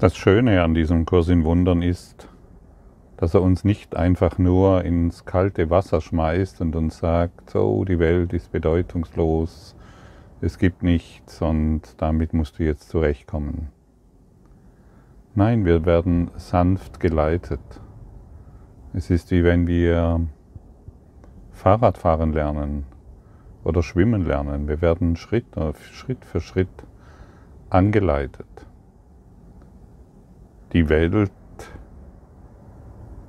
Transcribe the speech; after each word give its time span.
Das 0.00 0.16
Schöne 0.16 0.62
an 0.62 0.74
diesem 0.74 1.06
Kurs 1.06 1.26
in 1.26 1.42
Wundern 1.42 1.82
ist, 1.82 2.28
dass 3.16 3.34
er 3.34 3.42
uns 3.42 3.64
nicht 3.64 3.96
einfach 3.96 4.38
nur 4.38 4.84
ins 4.84 5.24
kalte 5.24 5.70
Wasser 5.70 6.00
schmeißt 6.00 6.60
und 6.60 6.76
uns 6.76 6.98
sagt, 6.98 7.50
so, 7.50 7.84
die 7.84 7.98
Welt 7.98 8.32
ist 8.32 8.52
bedeutungslos, 8.52 9.74
es 10.40 10.58
gibt 10.58 10.84
nichts 10.84 11.42
und 11.42 11.82
damit 11.96 12.32
musst 12.32 12.60
du 12.60 12.62
jetzt 12.62 12.90
zurechtkommen. 12.90 13.70
Nein, 15.34 15.64
wir 15.64 15.84
werden 15.84 16.30
sanft 16.36 17.00
geleitet. 17.00 17.80
Es 18.92 19.10
ist 19.10 19.32
wie 19.32 19.42
wenn 19.42 19.66
wir 19.66 20.20
Fahrradfahren 21.50 22.32
lernen 22.32 22.86
oder 23.64 23.82
schwimmen 23.82 24.24
lernen. 24.24 24.68
Wir 24.68 24.80
werden 24.80 25.16
Schritt, 25.16 25.46
Schritt 25.90 26.24
für 26.24 26.40
Schritt 26.40 26.68
angeleitet. 27.68 28.67
Die 30.74 30.90
Welt, 30.90 31.32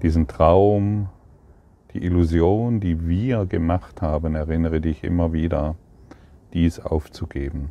diesen 0.02 0.27
Traum, 0.27 1.07
die 1.93 2.03
Illusion, 2.03 2.81
die 2.81 3.07
wir 3.07 3.45
gemacht 3.45 4.02
haben, 4.02 4.35
erinnere 4.35 4.81
dich 4.81 5.05
immer 5.05 5.31
wieder, 5.31 5.75
dies 6.53 6.81
aufzugeben. 6.81 7.70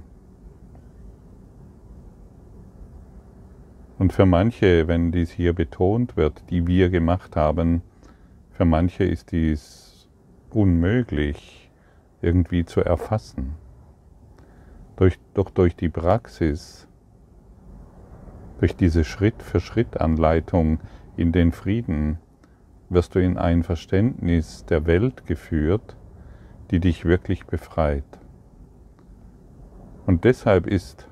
Und 3.99 4.15
für 4.15 4.25
manche, 4.25 4.89
wenn 4.89 5.13
dies 5.13 5.31
hier 5.31 5.53
betont 5.53 6.17
wird, 6.17 6.45
die 6.49 6.67
wir 6.67 6.89
gemacht 6.89 7.37
haben, 7.37 7.83
für 8.53 8.65
manche 8.65 9.05
ist 9.05 9.33
dies 9.33 10.09
unmöglich 10.51 11.71
irgendwie 12.23 12.65
zu 12.65 12.81
erfassen. 12.81 13.55
Durch, 14.97 15.19
doch 15.35 15.51
durch 15.51 15.77
die 15.77 15.91
Praxis, 15.91 16.88
durch 18.59 18.77
diese 18.77 19.05
Schritt-für-Schritt-Anleitung 19.05 20.81
in 21.17 21.33
den 21.33 21.53
Frieden, 21.53 22.19
wirst 22.91 23.15
du 23.15 23.21
in 23.21 23.37
ein 23.37 23.63
Verständnis 23.63 24.65
der 24.65 24.87
Welt 24.87 25.27
geführt, 25.27 25.97
die 26.71 26.81
dich 26.81 27.05
wirklich 27.05 27.47
befreit. 27.47 28.05
Und 30.07 30.25
deshalb 30.25 30.67
ist 30.67 31.09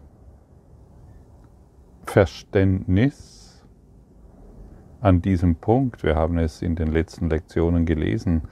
Verständnis 2.04 3.64
an 5.00 5.20
diesem 5.20 5.56
Punkt, 5.56 6.02
wir 6.02 6.16
haben 6.16 6.38
es 6.38 6.62
in 6.62 6.76
den 6.76 6.88
letzten 6.88 7.28
Lektionen 7.28 7.84
gelesen, 7.84 8.42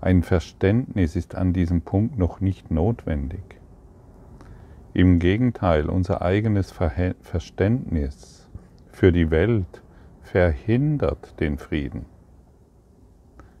ein 0.00 0.22
Verständnis 0.22 1.16
ist 1.16 1.34
an 1.34 1.52
diesem 1.52 1.80
Punkt 1.80 2.18
noch 2.18 2.40
nicht 2.40 2.70
notwendig. 2.70 3.58
Im 4.92 5.18
Gegenteil, 5.18 5.88
unser 5.88 6.22
eigenes 6.22 6.70
Verständnis 6.70 8.35
für 8.96 9.12
die 9.12 9.30
Welt 9.30 9.82
verhindert 10.22 11.38
den 11.38 11.58
Frieden, 11.58 12.06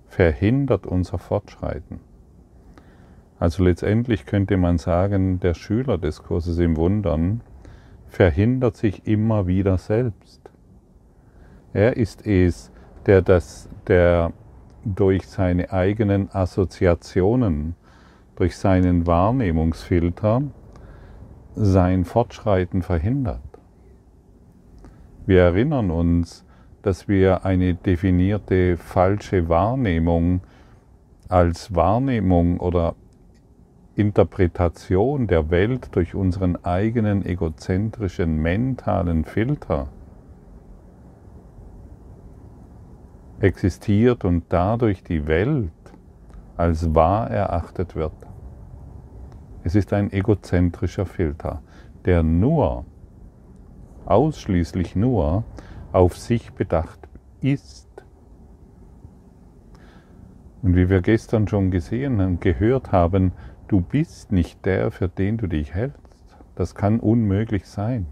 verhindert 0.06 0.86
unser 0.86 1.18
Fortschreiten. 1.18 2.00
Also 3.38 3.62
letztendlich 3.62 4.24
könnte 4.24 4.56
man 4.56 4.78
sagen, 4.78 5.38
der 5.38 5.52
Schüler 5.52 5.98
des 5.98 6.22
Kurses 6.22 6.56
im 6.58 6.78
Wundern 6.78 7.42
verhindert 8.06 8.78
sich 8.78 9.06
immer 9.06 9.46
wieder 9.46 9.76
selbst. 9.76 10.40
Er 11.74 11.98
ist 11.98 12.26
es, 12.26 12.72
der, 13.04 13.20
das, 13.20 13.68
der 13.88 14.32
durch 14.86 15.28
seine 15.28 15.70
eigenen 15.70 16.34
Assoziationen, 16.34 17.74
durch 18.36 18.56
seinen 18.56 19.06
Wahrnehmungsfilter 19.06 20.44
sein 21.54 22.06
Fortschreiten 22.06 22.80
verhindert. 22.80 23.55
Wir 25.26 25.42
erinnern 25.42 25.90
uns, 25.90 26.44
dass 26.82 27.08
wir 27.08 27.44
eine 27.44 27.74
definierte 27.74 28.76
falsche 28.76 29.48
Wahrnehmung 29.48 30.40
als 31.28 31.74
Wahrnehmung 31.74 32.60
oder 32.60 32.94
Interpretation 33.96 35.26
der 35.26 35.50
Welt 35.50 35.88
durch 35.96 36.14
unseren 36.14 36.64
eigenen 36.64 37.26
egozentrischen 37.26 38.40
mentalen 38.40 39.24
Filter 39.24 39.88
existiert 43.40 44.24
und 44.24 44.44
dadurch 44.48 45.02
die 45.02 45.26
Welt 45.26 45.72
als 46.56 46.94
wahr 46.94 47.30
erachtet 47.30 47.96
wird. 47.96 48.12
Es 49.64 49.74
ist 49.74 49.92
ein 49.92 50.12
egozentrischer 50.12 51.06
Filter, 51.06 51.62
der 52.04 52.22
nur, 52.22 52.84
ausschließlich 54.06 54.96
nur 54.96 55.44
auf 55.92 56.16
sich 56.16 56.52
bedacht 56.52 57.00
ist. 57.40 57.86
Und 60.62 60.74
wie 60.74 60.88
wir 60.88 61.00
gestern 61.00 61.46
schon 61.48 61.70
gesehen 61.70 62.20
und 62.20 62.40
gehört 62.40 62.92
haben, 62.92 63.32
Du 63.68 63.80
bist 63.80 64.30
nicht 64.30 64.64
der, 64.64 64.92
für 64.92 65.08
den 65.08 65.38
du 65.38 65.48
dich 65.48 65.74
hältst. 65.74 65.98
Das 66.54 66.76
kann 66.76 67.00
unmöglich 67.00 67.66
sein. 67.66 68.06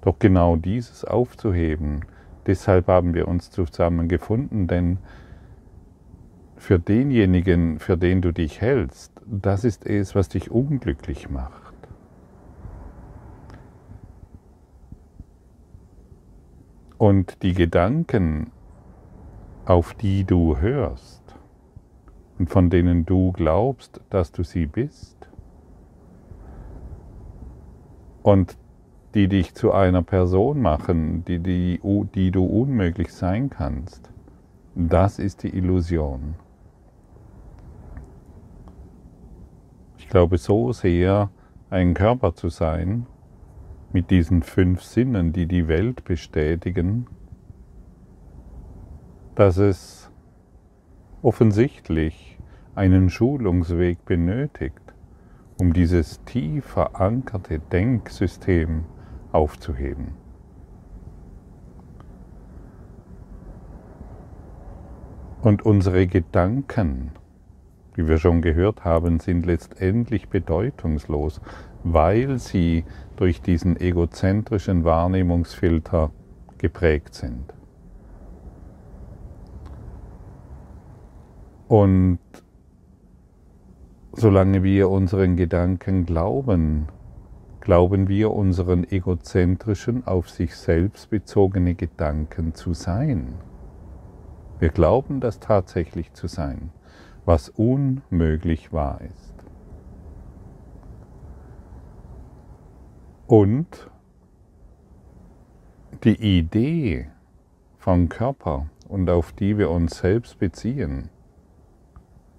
Doch 0.00 0.18
genau 0.18 0.56
dieses 0.56 1.04
aufzuheben, 1.04 2.06
deshalb 2.46 2.88
haben 2.88 3.12
wir 3.12 3.28
uns 3.28 3.50
zusammen 3.50 4.08
gefunden, 4.08 4.66
denn 4.66 4.98
für 6.56 6.78
denjenigen, 6.78 7.78
für 7.78 7.98
den 7.98 8.22
du 8.22 8.32
dich 8.32 8.62
hältst, 8.62 9.12
das 9.26 9.64
ist 9.64 9.84
es, 9.86 10.14
was 10.14 10.30
dich 10.30 10.50
unglücklich 10.50 11.28
macht. 11.28 11.63
Und 17.04 17.42
die 17.42 17.52
Gedanken, 17.52 18.50
auf 19.66 19.92
die 19.92 20.24
du 20.24 20.56
hörst, 20.56 21.22
und 22.38 22.48
von 22.48 22.70
denen 22.70 23.04
du 23.04 23.30
glaubst, 23.32 24.00
dass 24.08 24.32
du 24.32 24.42
sie 24.42 24.64
bist 24.64 25.28
und 28.22 28.56
die 29.12 29.28
dich 29.28 29.54
zu 29.54 29.72
einer 29.72 30.00
Person 30.00 30.62
machen, 30.62 31.26
die, 31.26 31.40
die, 31.40 31.78
die 32.14 32.30
du 32.30 32.46
unmöglich 32.46 33.12
sein 33.12 33.50
kannst, 33.50 34.10
das 34.74 35.18
ist 35.18 35.42
die 35.42 35.54
Illusion. 35.54 36.36
Ich 39.98 40.08
glaube 40.08 40.38
so 40.38 40.72
sehr, 40.72 41.28
ein 41.68 41.92
Körper 41.92 42.34
zu 42.34 42.48
sein, 42.48 43.04
mit 43.94 44.10
diesen 44.10 44.42
fünf 44.42 44.82
Sinnen, 44.82 45.32
die 45.32 45.46
die 45.46 45.68
Welt 45.68 46.04
bestätigen, 46.04 47.06
dass 49.36 49.56
es 49.56 50.10
offensichtlich 51.22 52.38
einen 52.74 53.08
Schulungsweg 53.08 54.04
benötigt, 54.04 54.94
um 55.60 55.72
dieses 55.72 56.24
tief 56.24 56.64
verankerte 56.64 57.60
Denksystem 57.60 58.84
aufzuheben. 59.30 60.08
Und 65.40 65.64
unsere 65.64 66.08
Gedanken, 66.08 67.12
wie 67.94 68.08
wir 68.08 68.18
schon 68.18 68.42
gehört 68.42 68.84
haben, 68.84 69.20
sind 69.20 69.46
letztendlich 69.46 70.28
bedeutungslos, 70.28 71.40
weil 71.84 72.38
sie 72.38 72.84
durch 73.16 73.42
diesen 73.42 73.78
egozentrischen 73.78 74.84
Wahrnehmungsfilter 74.84 76.10
geprägt 76.58 77.14
sind. 77.14 77.54
Und 81.68 82.18
solange 84.12 84.62
wir 84.62 84.88
unseren 84.90 85.36
Gedanken 85.36 86.06
glauben, 86.06 86.88
glauben 87.60 88.08
wir 88.08 88.30
unseren 88.32 88.84
egozentrischen, 88.84 90.06
auf 90.06 90.30
sich 90.30 90.56
selbst 90.56 91.10
bezogene 91.10 91.74
Gedanken 91.74 92.54
zu 92.54 92.74
sein. 92.74 93.34
Wir 94.58 94.68
glauben 94.68 95.20
das 95.20 95.40
tatsächlich 95.40 96.12
zu 96.12 96.28
sein, 96.28 96.70
was 97.24 97.48
unmöglich 97.48 98.72
wahr 98.72 99.00
ist. 99.00 99.33
Und 103.36 103.90
die 106.04 106.38
Idee 106.38 107.08
vom 107.78 108.08
Körper 108.08 108.68
und 108.88 109.10
auf 109.10 109.32
die 109.32 109.58
wir 109.58 109.70
uns 109.70 109.98
selbst 109.98 110.38
beziehen, 110.38 111.10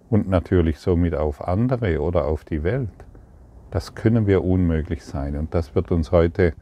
und 0.10 0.30
natürlich 0.30 0.80
somit 0.80 1.14
auf 1.14 1.46
andere 1.46 2.00
oder 2.00 2.24
auf 2.24 2.46
die 2.46 2.64
Welt. 2.64 2.88
Das 3.72 3.94
können 3.94 4.26
wir 4.26 4.46
unmöglich 4.46 5.04
sein. 5.04 5.36
Und 5.36 5.54
das 5.54 5.76
wird 5.76 5.92
uns 5.92 6.14
heute 6.14 6.54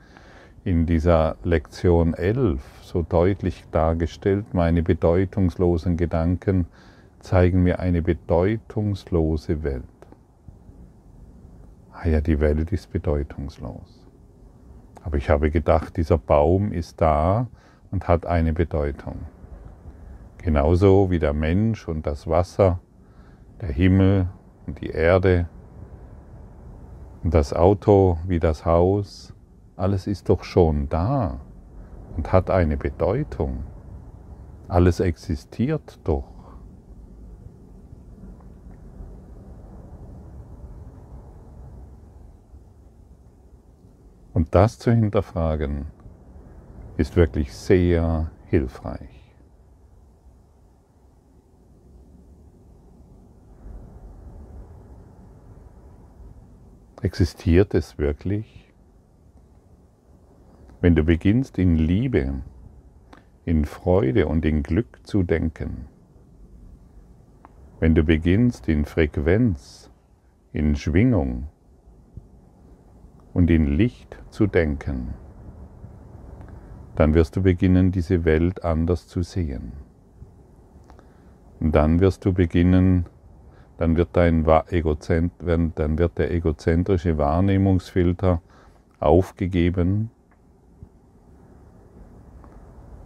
in 0.64 0.88
dieser 0.88 1.36
Lektion 1.44 2.16
11 2.16 2.60
so 2.82 3.04
deutlich 3.04 3.66
dargestellt. 3.72 4.52
Meine 4.56 4.82
bedeutungslosen 4.82 5.96
Gedanken 5.96 6.66
zeigen 7.20 7.62
mir 7.62 7.78
eine 7.78 8.02
bedeutungslose 8.02 9.62
Welt. 9.62 9.84
Ah 11.92 12.08
ja, 12.08 12.20
die 12.20 12.40
Welt 12.40 12.72
ist 12.72 12.92
bedeutungslos. 12.92 14.03
Aber 15.04 15.18
ich 15.18 15.30
habe 15.30 15.52
gedacht, 15.52 15.98
dieser 15.98 16.18
Baum 16.18 16.72
ist 16.72 17.02
da 17.02 17.48
und 17.92 18.08
hat 18.08 18.26
eine 18.26 18.54
Bedeutung. 18.54 19.16
Genauso 20.38 21.12
wie 21.12 21.20
der 21.20 21.34
Mensch 21.34 21.88
und 21.88 22.06
das 22.08 22.28
Wasser, 22.28 22.80
der 23.62 23.70
Himmel 23.70 24.28
und 24.66 24.82
die 24.82 24.90
Erde 24.90 25.48
und 27.24 27.34
das 27.34 27.54
Auto 27.54 28.18
wie 28.28 28.40
das 28.40 28.66
Haus, 28.66 29.34
alles 29.76 30.08
ist 30.08 30.30
doch 30.30 30.44
schon 30.44 30.90
da 30.90 31.40
und 32.18 32.32
hat 32.32 32.50
eine 32.50 32.78
Bedeutung. 32.78 33.64
Alles 34.68 35.00
existiert 35.00 36.00
doch. 36.04 36.33
Und 44.34 44.56
das 44.56 44.80
zu 44.80 44.92
hinterfragen, 44.92 45.86
ist 46.98 47.16
wirklich 47.16 47.54
sehr 47.54 48.32
hilfreich. 48.48 49.10
Existiert 57.02 57.74
es 57.74 57.98
wirklich? 57.98 58.72
Wenn 60.82 60.96
du 60.96 61.04
beginnst 61.04 61.58
in 61.58 61.78
Liebe, 61.78 62.42
in 63.46 63.66
Freude 63.66 64.28
und 64.28 64.46
in 64.46 64.64
Glück 64.64 65.06
zu 65.06 65.24
denken, 65.24 65.88
wenn 67.80 67.94
du 67.94 68.04
beginnst 68.04 68.70
in 68.70 68.86
Frequenz, 68.86 69.92
in 70.54 70.76
Schwingung 70.76 71.50
und 73.34 73.50
in 73.50 73.66
Licht 73.66 74.18
zu 74.30 74.48
denken, 74.48 75.14
dann 76.96 77.14
wirst 77.14 77.36
du 77.36 77.42
beginnen, 77.42 77.92
diese 77.92 78.26
Welt 78.26 78.64
anders 78.64 79.08
zu 79.08 79.24
sehen. 79.24 79.74
Und 81.60 81.74
dann 81.74 82.00
wirst 82.00 82.26
du 82.26 82.34
beginnen, 82.34 83.08
dann 83.78 83.98
wird, 83.98 84.10
dein 84.14 84.46
Egozent, 84.70 85.34
dann 85.40 85.98
wird 85.98 86.18
der 86.18 86.32
egozentrische 86.32 87.18
Wahrnehmungsfilter 87.18 88.42
aufgegeben 89.00 90.12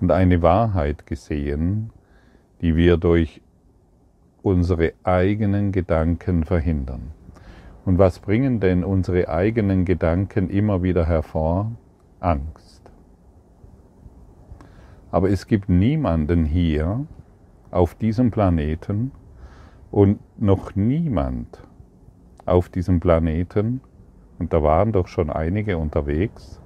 und 0.02 0.12
eine 0.12 0.42
Wahrheit 0.42 1.06
gesehen, 1.06 1.92
die 2.62 2.76
wir 2.76 2.98
durch 2.98 3.42
unsere 4.44 4.94
eigenen 5.04 5.72
Gedanken 5.72 6.44
verhindern. 6.44 7.12
Und 7.88 8.00
was 8.00 8.20
bringen 8.20 8.60
denn 8.60 8.84
unsere 8.84 9.30
eigenen 9.30 9.86
Gedanken 9.86 10.50
immer 10.50 10.84
wieder 10.84 11.06
hervor? 11.06 11.72
Angst. 12.20 12.82
Aber 15.10 15.30
es 15.30 15.48
gibt 15.48 15.70
niemanden 15.70 16.44
hier 16.44 17.06
auf 17.72 17.96
diesem 17.96 18.30
Planeten 18.30 19.14
und 19.90 20.20
noch 20.38 20.76
niemand 20.76 21.66
auf 22.46 22.68
diesem 22.68 23.00
Planeten, 23.00 23.80
und 24.38 24.52
da 24.52 24.62
waren 24.62 24.92
doch 24.92 25.08
schon 25.08 25.30
einige 25.30 25.78
unterwegs, 25.78 26.62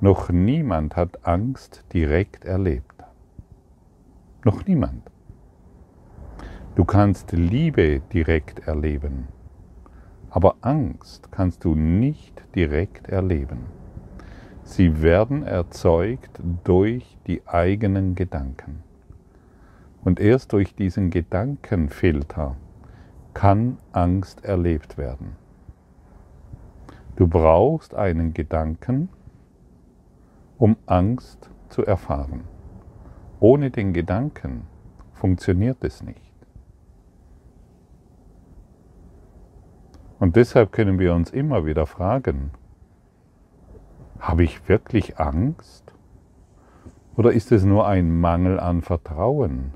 noch 0.00 0.30
niemand 0.30 0.94
hat 0.94 1.26
Angst 1.26 1.84
direkt 1.92 2.44
erlebt. 2.44 3.04
Noch 4.44 4.64
niemand. 4.64 5.10
Du 6.76 6.84
kannst 6.84 7.32
Liebe 7.32 8.00
direkt 8.12 8.68
erleben, 8.68 9.26
aber 10.36 10.56
Angst 10.60 11.32
kannst 11.32 11.64
du 11.64 11.74
nicht 11.74 12.44
direkt 12.54 13.08
erleben. 13.08 13.60
Sie 14.64 15.00
werden 15.00 15.42
erzeugt 15.42 16.42
durch 16.62 17.16
die 17.26 17.40
eigenen 17.46 18.14
Gedanken. 18.16 18.82
Und 20.04 20.20
erst 20.20 20.52
durch 20.52 20.74
diesen 20.74 21.08
Gedankenfilter 21.08 22.54
kann 23.32 23.78
Angst 23.92 24.44
erlebt 24.44 24.98
werden. 24.98 25.36
Du 27.16 27.26
brauchst 27.28 27.94
einen 27.94 28.34
Gedanken, 28.34 29.08
um 30.58 30.76
Angst 30.84 31.48
zu 31.70 31.82
erfahren. 31.86 32.42
Ohne 33.40 33.70
den 33.70 33.94
Gedanken 33.94 34.64
funktioniert 35.14 35.82
es 35.82 36.02
nicht. 36.02 36.25
Und 40.18 40.36
deshalb 40.36 40.72
können 40.72 40.98
wir 40.98 41.14
uns 41.14 41.30
immer 41.30 41.66
wieder 41.66 41.86
fragen, 41.86 42.50
habe 44.18 44.44
ich 44.44 44.68
wirklich 44.68 45.18
Angst? 45.18 45.92
Oder 47.16 47.32
ist 47.32 47.52
es 47.52 47.64
nur 47.64 47.86
ein 47.86 48.18
Mangel 48.18 48.58
an 48.58 48.82
Vertrauen, 48.82 49.74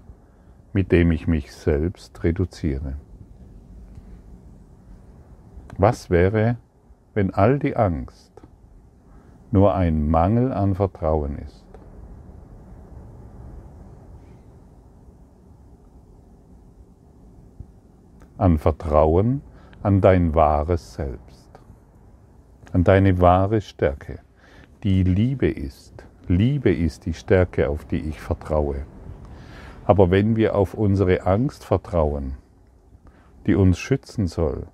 mit 0.72 0.92
dem 0.92 1.12
ich 1.12 1.26
mich 1.26 1.52
selbst 1.52 2.22
reduziere? 2.25 2.94
Was 5.76 6.10
wäre, 6.10 6.56
wenn 7.14 7.32
all 7.32 7.58
die 7.58 7.76
Angst 7.76 8.32
nur 9.50 9.75
ein 9.75 10.08
Mangel 10.10 10.52
an 10.52 10.75
Vertrauen 10.75 11.38
ist? 11.38 11.64
An 18.38 18.58
Vertrauen 18.58 19.43
an 19.82 20.03
dein 20.03 20.35
wahres 20.35 20.93
Selbst, 20.94 21.49
an 22.73 22.85
deine 22.85 23.19
wahre 23.19 23.62
Stärke 23.62 24.19
die 24.82 25.03
Liebe 25.05 25.49
ist. 25.49 26.05
Liebe 26.29 26.71
ist 26.71 27.06
die 27.06 27.15
Stärke, 27.15 27.71
auf 27.71 27.87
die 27.87 28.00
ich 28.00 28.21
vertraue. 28.21 28.85
Aber 29.87 30.11
wenn 30.11 30.37
wir 30.37 30.55
auf 30.55 30.75
unsere 30.75 31.27
Angst 31.27 31.65
vertrauen, 31.65 32.35
die 33.47 33.55
uns 33.55 33.79
schützen 33.79 34.27
soll, 34.27 34.67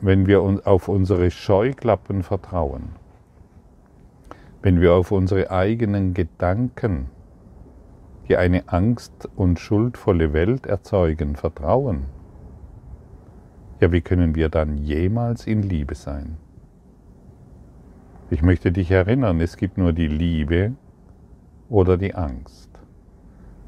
wenn 0.00 0.26
wir 0.26 0.40
auf 0.40 0.88
unsere 0.88 1.30
Scheuklappen 1.30 2.22
vertrauen, 2.22 2.96
wenn 4.62 4.80
wir 4.80 4.94
auf 4.94 5.12
unsere 5.12 5.50
eigenen 5.50 6.14
Gedanken, 6.14 7.10
die 8.28 8.38
eine 8.38 8.68
angst- 8.68 9.28
und 9.36 9.60
schuldvolle 9.60 10.32
Welt 10.32 10.64
erzeugen, 10.64 11.36
vertrauen, 11.36 12.06
ja, 13.80 13.92
wie 13.92 14.00
können 14.00 14.34
wir 14.34 14.48
dann 14.48 14.78
jemals 14.78 15.46
in 15.46 15.62
Liebe 15.62 15.94
sein? 15.94 16.36
Ich 18.30 18.42
möchte 18.42 18.72
dich 18.72 18.90
erinnern, 18.90 19.40
es 19.40 19.56
gibt 19.56 19.78
nur 19.78 19.92
die 19.92 20.08
Liebe 20.08 20.72
oder 21.68 21.96
die 21.96 22.14
Angst. 22.14 22.70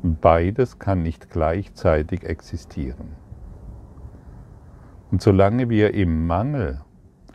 Beides 0.03 0.79
kann 0.79 1.03
nicht 1.03 1.31
gleichzeitig 1.31 2.25
existieren. 2.25 3.09
Und 5.11 5.23
solange 5.23 5.69
wir 5.69 5.95
im 5.95 6.27
Mangel 6.27 6.81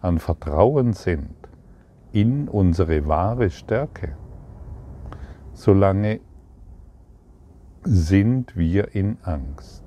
an 0.01 0.19
Vertrauen 0.19 0.93
sind 0.93 1.35
in 2.11 2.47
unsere 2.47 3.07
wahre 3.07 3.49
Stärke, 3.49 4.15
solange 5.53 6.19
sind 7.83 8.55
wir 8.55 8.93
in 8.95 9.17
Angst. 9.23 9.80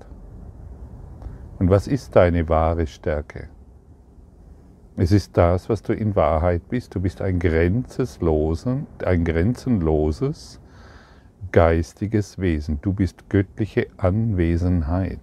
Und 1.59 1.71
was 1.71 1.87
ist 1.87 2.17
deine 2.17 2.49
wahre 2.49 2.87
Stärke? 2.87 3.49
Es 4.97 5.11
ist 5.11 5.37
das, 5.37 5.69
was 5.69 5.83
du 5.83 5.93
in 5.93 6.15
Wahrheit 6.15 6.69
bist. 6.69 6.95
Du 6.95 7.01
bist 7.01 7.21
ein 7.21 7.39
grenzenloses, 7.39 8.67
ein 9.05 9.25
grenzenloses 9.25 10.61
geistiges 11.51 12.39
Wesen. 12.39 12.81
Du 12.81 12.93
bist 12.93 13.29
göttliche 13.29 13.87
Anwesenheit. 13.97 15.21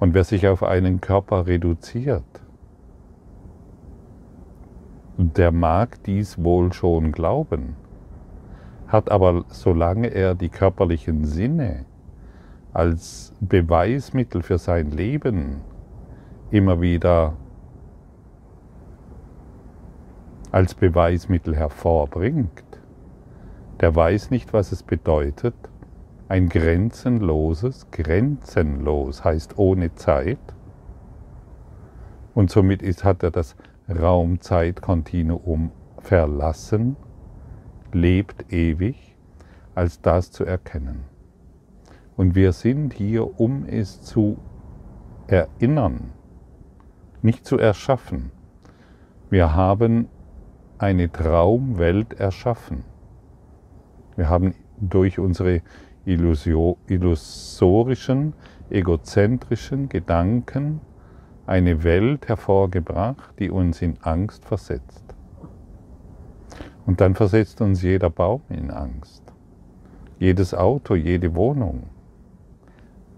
Und 0.00 0.14
wer 0.14 0.24
sich 0.24 0.48
auf 0.48 0.64
einen 0.64 1.00
Körper 1.00 1.46
reduziert, 1.46 2.24
der 5.16 5.52
mag 5.52 6.02
dies 6.04 6.42
wohl 6.42 6.72
schon 6.72 7.12
glauben, 7.12 7.76
hat 8.88 9.10
aber, 9.10 9.44
solange 9.48 10.08
er 10.08 10.34
die 10.34 10.48
körperlichen 10.48 11.24
Sinne 11.24 11.84
als 12.72 13.32
Beweismittel 13.40 14.42
für 14.42 14.58
sein 14.58 14.90
Leben 14.90 15.60
immer 16.50 16.80
wieder 16.80 17.34
als 20.50 20.74
Beweismittel 20.74 21.56
hervorbringt, 21.56 22.64
der 23.80 23.94
weiß 23.94 24.30
nicht, 24.30 24.52
was 24.52 24.72
es 24.72 24.82
bedeutet, 24.82 25.54
ein 26.28 26.48
grenzenloses, 26.48 27.90
grenzenlos 27.90 29.24
heißt 29.24 29.58
ohne 29.58 29.94
Zeit, 29.94 30.38
und 32.34 32.50
somit 32.50 32.82
ist, 32.82 33.04
hat 33.04 33.22
er 33.22 33.30
das 33.30 33.56
Raum-Zeit-Kontinuum 33.88 35.72
verlassen, 35.98 36.96
lebt 37.92 38.50
ewig, 38.52 39.16
als 39.74 40.00
das 40.00 40.30
zu 40.30 40.44
erkennen. 40.44 41.11
Und 42.22 42.34
wir 42.36 42.52
sind 42.52 42.94
hier, 42.94 43.40
um 43.40 43.66
es 43.66 44.00
zu 44.00 44.38
erinnern, 45.26 46.12
nicht 47.20 47.44
zu 47.44 47.58
erschaffen. 47.58 48.30
Wir 49.28 49.56
haben 49.56 50.06
eine 50.78 51.10
Traumwelt 51.10 52.20
erschaffen. 52.20 52.84
Wir 54.14 54.28
haben 54.28 54.54
durch 54.78 55.18
unsere 55.18 55.62
illusorischen, 56.04 58.34
egozentrischen 58.70 59.88
Gedanken 59.88 60.80
eine 61.44 61.82
Welt 61.82 62.28
hervorgebracht, 62.28 63.36
die 63.40 63.50
uns 63.50 63.82
in 63.82 63.96
Angst 64.00 64.44
versetzt. 64.44 65.02
Und 66.86 67.00
dann 67.00 67.16
versetzt 67.16 67.60
uns 67.60 67.82
jeder 67.82 68.10
Baum 68.10 68.42
in 68.48 68.70
Angst, 68.70 69.24
jedes 70.20 70.54
Auto, 70.54 70.94
jede 70.94 71.34
Wohnung. 71.34 71.88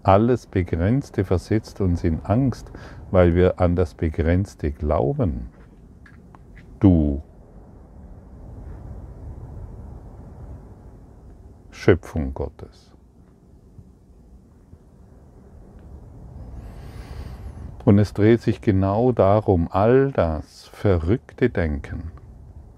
Alles 0.05 0.45
Begrenzte 0.45 1.25
versetzt 1.25 1.81
uns 1.81 2.03
in 2.03 2.23
Angst, 2.25 2.71
weil 3.09 3.33
wir 3.33 3.59
an 3.59 3.75
das 3.75 3.95
Begrenzte 3.95 4.71
glauben. 4.71 5.49
Du 6.79 7.23
Schöpfung 11.71 12.35
Gottes. 12.35 12.91
Und 17.83 17.97
es 17.97 18.13
dreht 18.13 18.41
sich 18.41 18.61
genau 18.61 19.11
darum, 19.11 19.67
all 19.71 20.11
das 20.11 20.67
verrückte 20.67 21.49
Denken, 21.49 22.11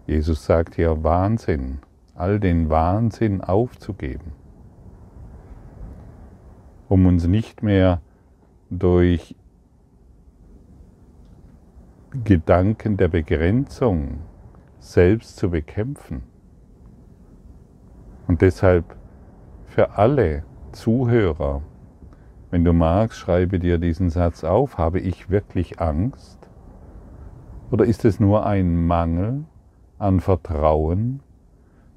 Jesus 0.06 0.46
sagt 0.46 0.76
hier 0.76 1.04
Wahnsinn, 1.04 1.80
all 2.16 2.40
den 2.40 2.70
Wahnsinn 2.70 3.42
aufzugeben, 3.42 4.32
um 6.90 7.06
uns 7.06 7.28
nicht 7.28 7.64
mehr 7.64 8.02
durch 8.70 9.36
Gedanken 12.24 12.98
der 12.98 13.08
Begrenzung 13.10 14.20
selbst 14.80 15.38
zu 15.38 15.50
bekämpfen. 15.50 16.24
Und 18.28 18.42
deshalb 18.42 18.96
für 19.66 19.98
alle 19.98 20.44
Zuhörer, 20.72 21.62
wenn 22.50 22.64
du 22.64 22.74
magst, 22.74 23.20
schreibe 23.20 23.60
dir 23.60 23.78
diesen 23.78 24.10
Satz 24.10 24.44
auf. 24.44 24.78
Habe 24.78 25.00
ich 25.00 25.30
wirklich 25.30 25.80
Angst? 25.80 26.38
Oder 27.72 27.86
ist 27.86 28.06
es 28.06 28.20
nur 28.20 28.46
ein 28.46 28.88
Mangel 28.88 29.44
an 30.00 30.20
Vertrauen, 30.20 31.22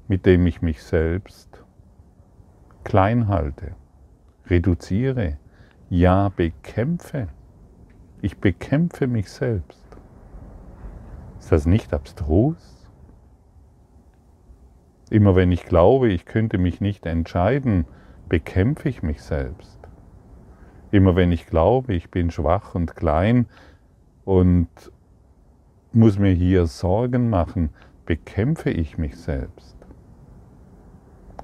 mit 0.07 0.25
dem 0.25 0.45
ich 0.45 0.61
mich 0.61 0.83
selbst 0.83 1.63
klein 2.83 3.27
halte, 3.27 3.75
reduziere, 4.51 5.37
ja 5.89 6.29
bekämpfe? 6.29 7.29
Ich 8.21 8.37
bekämpfe 8.37 9.07
mich 9.07 9.31
selbst. 9.31 9.83
Ist 11.39 11.51
das 11.51 11.65
nicht 11.65 11.91
abstrus? 11.93 12.87
Immer 15.09 15.35
wenn 15.35 15.51
ich 15.51 15.65
glaube, 15.65 16.09
ich 16.09 16.25
könnte 16.25 16.57
mich 16.57 16.81
nicht 16.81 17.05
entscheiden, 17.05 17.85
bekämpfe 18.29 18.89
ich 18.89 19.01
mich 19.01 19.21
selbst. 19.23 19.79
Immer 20.91 21.15
wenn 21.15 21.31
ich 21.31 21.47
glaube, 21.47 21.93
ich 21.93 22.11
bin 22.11 22.29
schwach 22.29 22.75
und 22.75 22.95
klein 22.95 23.47
und 24.23 24.69
muss 25.93 26.19
mir 26.19 26.31
hier 26.31 26.67
Sorgen 26.67 27.29
machen, 27.29 27.71
bekämpfe 28.05 28.69
ich 28.69 28.97
mich 28.97 29.17
selbst. 29.17 29.75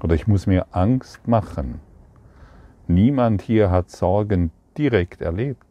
Oder 0.02 0.14
ich 0.14 0.26
muss 0.26 0.46
mir 0.46 0.66
Angst 0.70 1.26
machen. 1.26 1.80
Niemand 2.90 3.42
hier 3.42 3.70
hat 3.70 3.90
Sorgen 3.90 4.50
direkt 4.78 5.20
erlebt. 5.20 5.62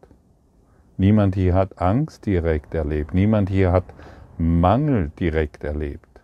Niemand 0.98 1.34
hier 1.34 1.52
hat 1.52 1.80
Angst 1.82 2.26
direkt 2.26 2.74
erlebt. 2.74 3.12
Niemand 3.12 3.50
hier 3.50 3.72
hat 3.72 3.84
Mangel 4.38 5.10
direkt 5.18 5.64
erlebt. 5.64 6.20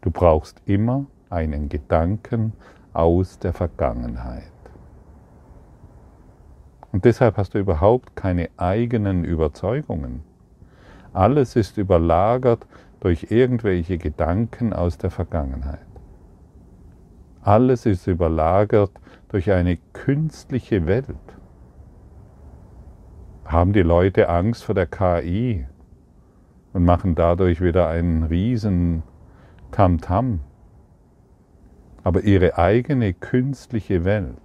Du 0.00 0.12
brauchst 0.12 0.62
immer 0.66 1.06
einen 1.30 1.68
Gedanken 1.68 2.52
aus 2.92 3.40
der 3.40 3.52
Vergangenheit. 3.52 4.52
Und 6.92 7.04
deshalb 7.04 7.36
hast 7.36 7.54
du 7.54 7.58
überhaupt 7.58 8.14
keine 8.14 8.50
eigenen 8.56 9.24
Überzeugungen. 9.24 10.22
Alles 11.12 11.56
ist 11.56 11.76
überlagert 11.76 12.64
durch 13.00 13.32
irgendwelche 13.32 13.98
Gedanken 13.98 14.72
aus 14.72 14.96
der 14.96 15.10
Vergangenheit. 15.10 15.80
Alles 17.42 17.84
ist 17.84 18.06
überlagert 18.06 18.92
durch 19.28 19.50
eine 19.50 19.76
künstliche 19.92 20.86
Welt. 20.86 21.06
Haben 23.44 23.72
die 23.72 23.82
Leute 23.82 24.28
Angst 24.28 24.64
vor 24.64 24.74
der 24.74 24.86
KI 24.86 25.66
und 26.72 26.84
machen 26.84 27.14
dadurch 27.14 27.60
wieder 27.60 27.88
einen 27.88 28.24
riesen 28.24 29.02
Tamtam, 29.70 30.40
aber 32.02 32.24
ihre 32.24 32.58
eigene 32.58 33.12
künstliche 33.12 34.04
Welt, 34.04 34.36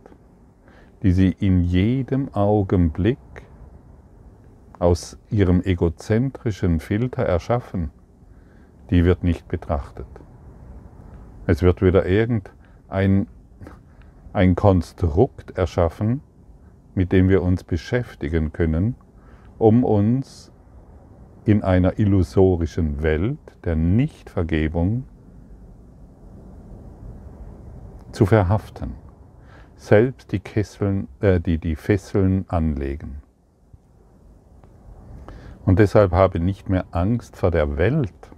die 1.02 1.12
sie 1.12 1.36
in 1.40 1.62
jedem 1.62 2.34
Augenblick 2.34 3.18
aus 4.80 5.18
ihrem 5.30 5.62
egozentrischen 5.64 6.80
Filter 6.80 7.24
erschaffen, 7.24 7.92
die 8.90 9.06
wird 9.06 9.24
nicht 9.24 9.48
betrachtet. 9.48 10.08
Es 11.46 11.62
wird 11.62 11.82
wieder 11.82 12.06
irgendein 12.06 13.28
ein 14.34 14.56
Konstrukt 14.56 15.58
erschaffen, 15.58 16.22
mit 16.96 17.12
dem 17.12 17.30
wir 17.30 17.42
uns 17.42 17.64
beschäftigen 17.64 18.52
können, 18.52 18.96
um 19.58 19.84
uns 19.84 20.52
in 21.46 21.64
einer 21.64 22.00
illusorischen 22.00 23.04
Welt 23.04 23.40
der 23.64 23.76
Nichtvergebung 23.76 25.06
zu 28.12 28.26
verhaften, 28.26 28.94
selbst 29.76 30.32
die, 30.32 30.40
Kesseln, 30.40 31.08
äh, 31.20 31.40
die, 31.40 31.58
die 31.58 31.76
Fesseln 31.76 32.46
anlegen. 32.48 33.22
Und 35.66 35.80
deshalb 35.80 36.12
habe 36.12 36.40
nicht 36.40 36.70
mehr 36.70 36.86
Angst 36.92 37.36
vor 37.38 37.52
der 37.52 37.78
Welt, 37.78 38.32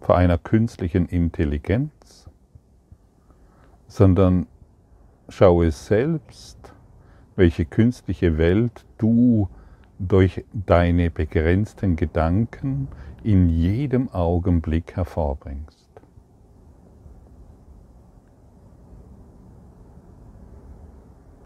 vor 0.00 0.16
einer 0.16 0.38
künstlichen 0.38 1.06
Intelligenz, 1.06 1.92
sondern 3.90 4.46
schaue 5.28 5.72
selbst, 5.72 6.72
welche 7.34 7.64
künstliche 7.64 8.38
Welt 8.38 8.86
du 8.98 9.48
durch 9.98 10.44
deine 10.52 11.10
begrenzten 11.10 11.96
Gedanken 11.96 12.86
in 13.24 13.48
jedem 13.48 14.08
Augenblick 14.10 14.96
hervorbringst. 14.96 15.88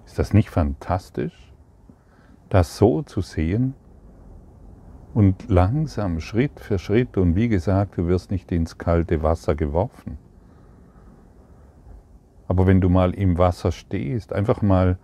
Ist 0.04 0.18
das 0.18 0.34
nicht 0.34 0.50
fantastisch, 0.50 1.54
das 2.50 2.76
so 2.76 3.00
zu 3.00 3.22
sehen 3.22 3.74
und 5.14 5.48
langsam 5.48 6.20
Schritt 6.20 6.60
für 6.60 6.78
Schritt 6.78 7.16
und 7.16 7.36
wie 7.36 7.48
gesagt, 7.48 7.96
du 7.96 8.06
wirst 8.06 8.30
nicht 8.30 8.52
ins 8.52 8.76
kalte 8.76 9.22
Wasser 9.22 9.54
geworfen. 9.54 10.18
Aber 12.54 12.68
wenn 12.68 12.80
du 12.80 12.88
mal 12.88 13.12
im 13.14 13.36
Wasser 13.36 13.72
stehst, 13.72 14.32
einfach 14.32 14.62
mal 14.62 14.96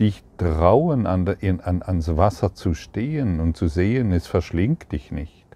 dich 0.00 0.24
trauen, 0.36 1.06
an 1.06 1.28
an, 1.62 1.82
ans 1.82 2.16
Wasser 2.16 2.54
zu 2.54 2.74
stehen 2.74 3.38
und 3.38 3.56
zu 3.56 3.68
sehen, 3.68 4.10
es 4.10 4.26
verschlingt 4.26 4.90
dich 4.90 5.12
nicht. 5.12 5.46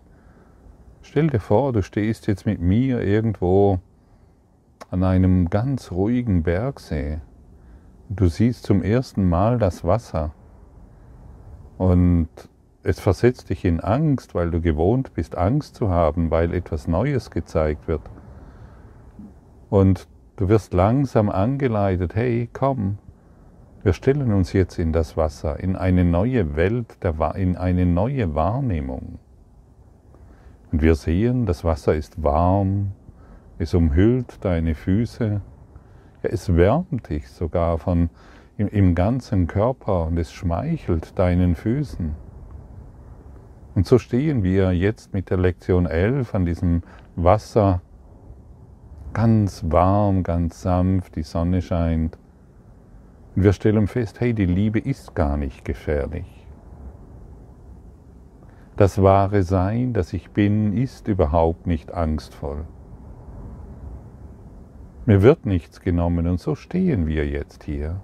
Stell 1.02 1.26
dir 1.26 1.40
vor, 1.40 1.72
du 1.72 1.82
stehst 1.82 2.28
jetzt 2.28 2.46
mit 2.46 2.60
mir 2.60 3.00
irgendwo 3.00 3.80
an 4.92 5.02
einem 5.02 5.50
ganz 5.50 5.90
ruhigen 5.90 6.44
Bergsee 6.44 7.18
Du 8.08 8.28
siehst 8.28 8.62
zum 8.62 8.84
ersten 8.84 9.28
Mal 9.28 9.58
das 9.58 9.82
Wasser 9.82 10.30
und 11.76 12.28
es 12.84 13.00
versetzt 13.00 13.50
dich 13.50 13.64
in 13.64 13.80
Angst, 13.80 14.36
weil 14.36 14.52
du 14.52 14.60
gewohnt 14.60 15.12
bist, 15.14 15.36
Angst 15.36 15.74
zu 15.74 15.88
haben, 15.88 16.30
weil 16.30 16.54
etwas 16.54 16.86
Neues 16.86 17.32
gezeigt 17.32 17.88
wird. 17.88 18.02
Und 19.70 20.06
du 20.36 20.48
wirst 20.48 20.74
langsam 20.74 21.30
angeleitet, 21.30 22.14
hey, 22.14 22.48
komm, 22.52 22.98
wir 23.82 23.92
stellen 23.92 24.32
uns 24.32 24.52
jetzt 24.52 24.78
in 24.78 24.92
das 24.92 25.16
Wasser, 25.16 25.58
in 25.58 25.76
eine 25.76 26.04
neue 26.04 26.54
Welt, 26.54 26.98
in 27.34 27.56
eine 27.56 27.84
neue 27.84 28.34
Wahrnehmung. 28.34 29.18
Und 30.70 30.82
wir 30.82 30.94
sehen, 30.94 31.46
das 31.46 31.64
Wasser 31.64 31.94
ist 31.94 32.22
warm, 32.22 32.92
es 33.58 33.74
umhüllt 33.74 34.44
deine 34.44 34.74
Füße, 34.74 35.40
ja, 36.22 36.30
es 36.30 36.54
wärmt 36.54 37.08
dich 37.08 37.28
sogar 37.28 37.78
von, 37.78 38.08
im, 38.56 38.68
im 38.68 38.94
ganzen 38.94 39.48
Körper 39.48 40.06
und 40.06 40.16
es 40.16 40.32
schmeichelt 40.32 41.18
deinen 41.18 41.56
Füßen. 41.56 42.14
Und 43.74 43.86
so 43.86 43.98
stehen 43.98 44.42
wir 44.42 44.72
jetzt 44.72 45.12
mit 45.12 45.30
der 45.30 45.38
Lektion 45.38 45.86
11 45.86 46.34
an 46.34 46.44
diesem 46.44 46.82
Wasser, 47.16 47.80
ganz 49.12 49.64
warm, 49.68 50.22
ganz 50.22 50.62
sanft, 50.62 51.16
die 51.16 51.22
Sonne 51.22 51.62
scheint. 51.62 52.18
Und 53.34 53.44
wir 53.44 53.52
stellen 53.52 53.86
fest, 53.86 54.20
hey, 54.20 54.34
die 54.34 54.46
Liebe 54.46 54.78
ist 54.78 55.14
gar 55.14 55.36
nicht 55.36 55.64
gefährlich. 55.64 56.46
Das 58.76 59.02
wahre 59.02 59.42
Sein, 59.42 59.92
das 59.92 60.12
ich 60.12 60.30
bin, 60.30 60.76
ist 60.76 61.08
überhaupt 61.08 61.66
nicht 61.66 61.92
angstvoll. 61.92 62.64
Mir 65.04 65.22
wird 65.22 65.46
nichts 65.46 65.80
genommen 65.80 66.26
und 66.26 66.40
so 66.40 66.54
stehen 66.54 67.06
wir 67.06 67.26
jetzt 67.26 67.64
hier 67.64 68.00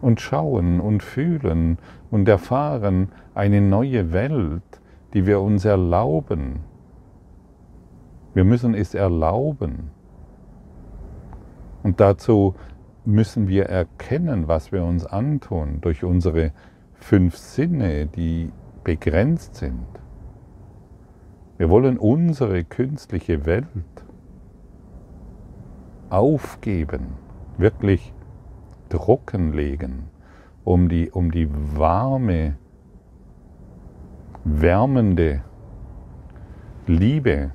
und 0.00 0.20
schauen 0.20 0.80
und 0.80 1.02
fühlen 1.02 1.78
und 2.10 2.28
erfahren 2.28 3.08
eine 3.34 3.60
neue 3.60 4.12
Welt, 4.12 4.80
die 5.14 5.26
wir 5.26 5.40
uns 5.40 5.64
erlauben. 5.64 6.60
Wir 8.36 8.44
müssen 8.44 8.74
es 8.74 8.92
erlauben. 8.92 9.90
Und 11.82 12.00
dazu 12.00 12.54
müssen 13.06 13.48
wir 13.48 13.64
erkennen, 13.64 14.46
was 14.46 14.72
wir 14.72 14.84
uns 14.84 15.06
antun 15.06 15.80
durch 15.80 16.04
unsere 16.04 16.52
fünf 16.92 17.38
Sinne, 17.38 18.04
die 18.04 18.52
begrenzt 18.84 19.54
sind. 19.54 19.86
Wir 21.56 21.70
wollen 21.70 21.96
unsere 21.96 22.62
künstliche 22.64 23.46
Welt 23.46 24.04
aufgeben, 26.10 27.14
wirklich 27.56 28.12
trockenlegen, 28.90 30.10
um 30.62 30.90
die, 30.90 31.10
um 31.10 31.30
die 31.30 31.48
warme, 31.74 32.58
wärmende 34.44 35.42
Liebe, 36.86 37.52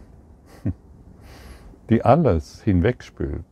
die 1.89 2.03
alles 2.03 2.61
hinwegspült, 2.61 3.45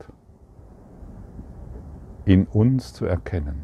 in 2.25 2.45
uns 2.45 2.93
zu 2.93 3.05
erkennen. 3.05 3.63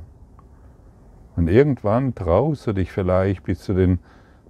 Und 1.35 1.49
irgendwann 1.49 2.15
traust 2.15 2.65
du 2.67 2.73
dich 2.73 2.91
vielleicht 2.91 3.43
bis 3.43 3.61
zu, 3.61 3.73
den, 3.73 3.99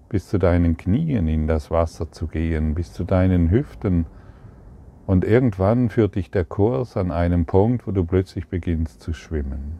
bis 0.09 0.27
zu 0.27 0.37
deinen 0.37 0.77
Knien 0.77 1.27
in 1.27 1.47
das 1.47 1.71
Wasser 1.71 2.11
zu 2.11 2.27
gehen, 2.27 2.75
bis 2.75 2.93
zu 2.93 3.03
deinen 3.03 3.49
Hüften. 3.49 4.05
Und 5.07 5.25
irgendwann 5.25 5.89
führt 5.89 6.15
dich 6.15 6.31
der 6.31 6.45
Kurs 6.45 6.95
an 6.97 7.11
einen 7.11 7.45
Punkt, 7.45 7.87
wo 7.87 7.91
du 7.91 8.05
plötzlich 8.05 8.47
beginnst 8.47 9.01
zu 9.01 9.13
schwimmen. 9.13 9.79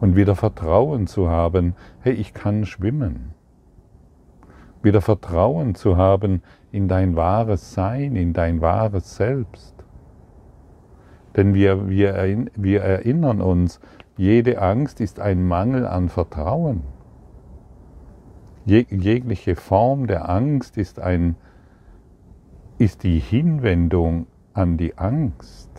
Und 0.00 0.16
wieder 0.16 0.36
Vertrauen 0.36 1.06
zu 1.06 1.28
haben, 1.28 1.74
hey, 2.00 2.14
ich 2.14 2.32
kann 2.32 2.64
schwimmen. 2.64 3.34
Wieder 4.82 5.00
Vertrauen 5.00 5.74
zu 5.74 5.96
haben 5.96 6.42
in 6.72 6.88
dein 6.88 7.16
wahres 7.16 7.74
Sein, 7.74 8.16
in 8.16 8.32
dein 8.32 8.60
wahres 8.60 9.16
Selbst. 9.16 9.74
Denn 11.36 11.54
wir, 11.54 11.88
wir, 11.88 12.46
wir 12.56 12.80
erinnern 12.82 13.40
uns, 13.40 13.80
jede 14.16 14.60
Angst 14.60 15.00
ist 15.00 15.20
ein 15.20 15.46
Mangel 15.46 15.86
an 15.86 16.08
Vertrauen. 16.08 16.82
jegliche 18.64 19.54
Form 19.56 20.06
der 20.06 20.28
Angst 20.28 20.76
ist, 20.76 20.98
ein, 20.98 21.36
ist 22.76 23.02
die 23.04 23.20
Hinwendung 23.20 24.26
an 24.52 24.76
die 24.76 24.98
Angst. 24.98 25.70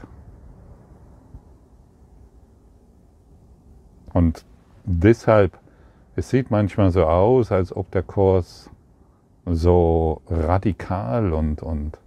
Und 4.14 4.46
deshalb, 4.86 5.60
es 6.16 6.30
sieht 6.30 6.50
manchmal 6.50 6.92
so 6.92 7.06
aus, 7.06 7.52
als 7.52 7.76
ob 7.76 7.92
der 7.92 8.04
Kurs 8.04 8.72
so 9.46 10.22
radikal 10.28 11.34
und, 11.34 11.62
und 11.62 11.98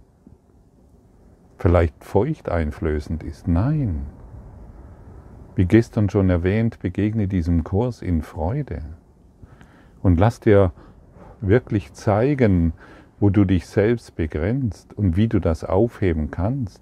vielleicht 1.57 2.03
feuchteinflößend 2.03 3.23
ist. 3.23 3.47
Nein. 3.47 4.05
Wie 5.55 5.65
gestern 5.65 6.09
schon 6.09 6.29
erwähnt, 6.29 6.79
begegne 6.79 7.27
diesem 7.27 7.63
Kurs 7.63 8.01
in 8.01 8.21
Freude 8.21 8.81
und 10.01 10.19
lass 10.19 10.39
dir 10.39 10.71
wirklich 11.41 11.93
zeigen, 11.93 12.73
wo 13.19 13.29
du 13.29 13.45
dich 13.45 13.67
selbst 13.67 14.15
begrenzt 14.15 14.93
und 14.93 15.15
wie 15.15 15.27
du 15.27 15.39
das 15.39 15.63
aufheben 15.63 16.31
kannst. 16.31 16.81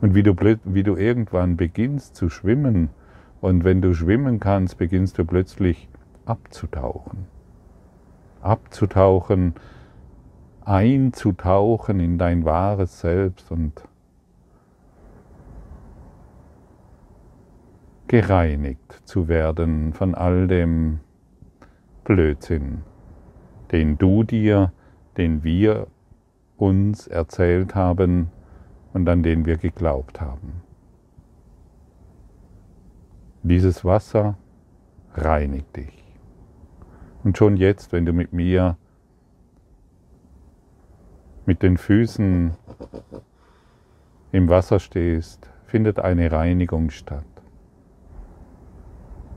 Und 0.00 0.14
wie 0.14 0.22
du, 0.22 0.34
wie 0.64 0.82
du 0.82 0.96
irgendwann 0.96 1.56
beginnst 1.56 2.14
zu 2.14 2.28
schwimmen 2.28 2.90
und 3.40 3.64
wenn 3.64 3.80
du 3.80 3.94
schwimmen 3.94 4.38
kannst, 4.38 4.78
beginnst 4.78 5.18
du 5.18 5.24
plötzlich 5.24 5.88
abzutauchen. 6.26 7.26
Abzutauchen, 8.44 9.54
einzutauchen 10.64 12.00
in 12.00 12.18
dein 12.18 12.44
wahres 12.44 13.00
Selbst 13.00 13.50
und 13.50 13.88
gereinigt 18.06 19.00
zu 19.04 19.28
werden 19.28 19.92
von 19.92 20.14
all 20.14 20.46
dem 20.46 21.00
Blödsinn, 22.04 22.82
den 23.72 23.98
du 23.98 24.22
dir, 24.22 24.72
den 25.16 25.42
wir 25.42 25.86
uns 26.56 27.06
erzählt 27.06 27.74
haben 27.74 28.30
und 28.92 29.08
an 29.08 29.22
den 29.22 29.46
wir 29.46 29.56
geglaubt 29.56 30.20
haben. 30.20 30.62
Dieses 33.42 33.84
Wasser 33.84 34.36
reinigt 35.14 35.76
dich. 35.76 36.03
Und 37.24 37.38
schon 37.38 37.56
jetzt, 37.56 37.92
wenn 37.92 38.04
du 38.04 38.12
mit 38.12 38.34
mir 38.34 38.76
mit 41.46 41.62
den 41.62 41.78
Füßen 41.78 42.54
im 44.32 44.48
Wasser 44.48 44.78
stehst, 44.78 45.50
findet 45.64 45.98
eine 45.98 46.30
Reinigung 46.30 46.90
statt. 46.90 47.24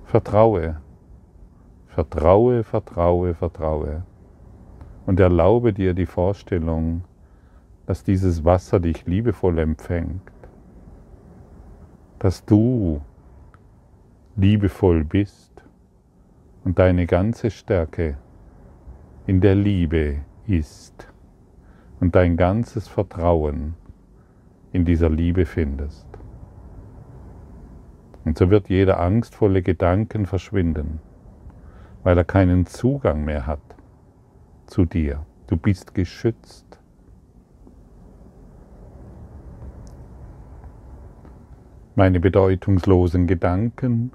Vertraue, 0.03 0.81
vertraue, 1.87 2.63
vertraue, 2.63 3.33
vertraue. 3.33 4.03
Und 5.05 5.19
erlaube 5.21 5.71
dir 5.71 5.93
die 5.93 6.05
Vorstellung, 6.05 7.03
dass 7.85 8.03
dieses 8.03 8.43
Wasser 8.43 8.81
dich 8.81 9.05
liebevoll 9.05 9.59
empfängt, 9.59 10.29
dass 12.19 12.43
du 12.43 13.01
liebevoll 14.35 15.05
bist 15.05 15.56
und 16.67 16.79
deine 16.79 17.05
ganze 17.05 17.49
Stärke 17.49 18.17
in 19.25 19.39
der 19.39 19.55
Liebe 19.55 20.17
ist 20.47 21.07
und 22.01 22.13
dein 22.13 22.35
ganzes 22.35 22.89
Vertrauen 22.89 23.75
in 24.73 24.83
dieser 24.83 25.09
Liebe 25.09 25.45
findest. 25.45 26.05
Und 28.25 28.37
so 28.37 28.49
wird 28.49 28.67
jeder 28.67 28.99
angstvolle 28.99 29.61
Gedanken 29.61 30.25
verschwinden, 30.25 30.99
weil 32.03 32.17
er 32.17 32.25
keinen 32.25 32.65
Zugang 32.65 33.23
mehr 33.23 33.47
hat 33.47 33.77
zu 34.65 34.83
dir. 34.83 35.25
Du 35.47 35.55
bist 35.55 35.95
geschützt. 35.95 36.81
Meine 41.95 42.19
bedeutungslosen 42.19 43.25
Gedanken 43.25 44.11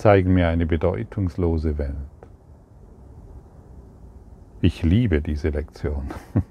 zeigen 0.00 0.32
mir 0.32 0.48
eine 0.48 0.64
bedeutungslose 0.64 1.76
Welt. 1.76 1.94
Ich 4.62 4.82
liebe 4.82 5.20
diese 5.20 5.50
Lektion. 5.50 6.10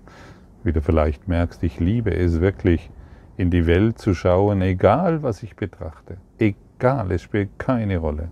Wie 0.63 0.71
du 0.71 0.81
vielleicht 0.81 1.27
merkst, 1.27 1.63
ich 1.63 1.79
liebe 1.79 2.15
es 2.15 2.41
wirklich, 2.41 2.91
in 3.37 3.49
die 3.49 3.65
Welt 3.65 3.97
zu 3.97 4.13
schauen, 4.13 4.61
egal 4.61 5.23
was 5.23 5.41
ich 5.41 5.55
betrachte. 5.55 6.17
Egal 6.37 7.11
es 7.11 7.23
spielt 7.23 7.57
keine 7.57 7.97
Rolle. 7.97 8.29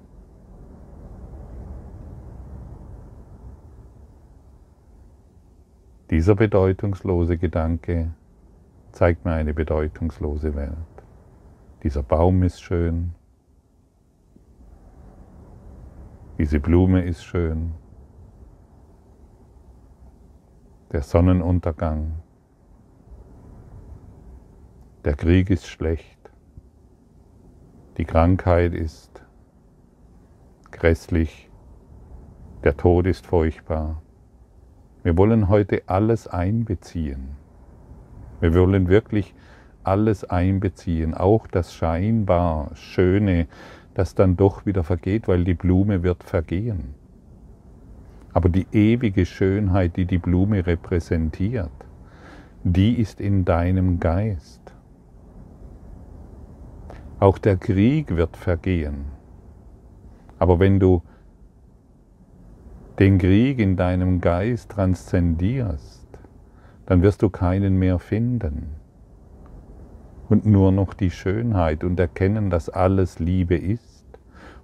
Dieser 6.12 6.36
bedeutungslose 6.36 7.38
Gedanke 7.38 8.12
zeigt 8.92 9.26
mir 9.26 9.32
eine 9.32 9.56
bedeutungslose 9.56 10.54
Welt. 10.56 10.76
Dieser 11.82 12.04
Baum 12.04 12.44
ist 12.44 12.62
schön. 12.62 13.17
Diese 16.38 16.60
Blume 16.60 17.02
ist 17.02 17.24
schön. 17.24 17.72
Der 20.92 21.02
Sonnenuntergang. 21.02 22.20
Der 25.04 25.16
Krieg 25.16 25.50
ist 25.50 25.66
schlecht. 25.68 26.32
Die 27.98 28.06
Krankheit 28.06 28.76
ist 28.76 29.24
grässlich, 30.70 31.50
der 32.64 32.78
Tod 32.78 33.08
ist 33.08 33.26
furchtbar. 33.26 34.04
Wir 35.02 35.18
wollen 35.18 35.50
heute 35.50 35.82
alles 35.88 36.28
einbeziehen. 36.28 37.36
Wir 38.42 38.54
wollen 38.54 38.90
wirklich 38.90 39.34
alles 39.84 40.24
einbeziehen, 40.24 41.16
auch 41.16 41.48
das 41.48 41.74
scheinbar 41.74 42.76
Schöne, 42.76 43.48
das 43.98 44.14
dann 44.14 44.38
doch 44.38 44.68
wieder 44.68 44.84
vergeht, 44.84 45.28
weil 45.28 45.44
die 45.44 45.56
Blume 45.56 46.04
wird 46.04 46.24
vergehen. 46.24 46.94
Aber 48.32 48.48
die 48.48 48.68
ewige 48.72 49.26
Schönheit, 49.26 49.98
die 49.98 50.06
die 50.06 50.20
Blume 50.20 50.68
repräsentiert, 50.68 51.72
die 52.64 52.94
ist 52.94 53.20
in 53.20 53.44
deinem 53.44 54.00
Geist. 54.00 54.62
Auch 57.20 57.40
der 57.40 57.58
Krieg 57.58 58.16
wird 58.16 58.38
vergehen. 58.38 59.06
Aber 60.38 60.60
wenn 60.60 60.80
du 60.80 61.02
den 63.00 63.18
Krieg 63.18 63.58
in 63.58 63.78
deinem 63.78 64.22
Geist 64.22 64.70
transzendierst, 64.74 66.08
dann 66.86 67.02
wirst 67.02 67.24
du 67.24 67.32
keinen 67.32 67.80
mehr 67.80 67.98
finden. 67.98 68.76
Und 70.30 70.46
nur 70.46 70.72
noch 70.72 70.94
die 70.94 71.10
Schönheit 71.10 71.84
und 71.84 72.00
erkennen, 72.00 72.52
dass 72.52 72.70
alles 72.70 73.18
Liebe 73.18 73.56
ist 73.56 73.87